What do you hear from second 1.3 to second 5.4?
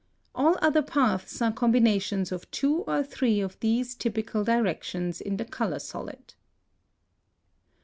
are combinations of two or three of these typical directions in